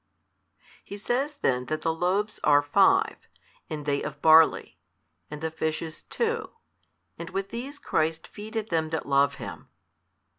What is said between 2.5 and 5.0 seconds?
five, and they of barley,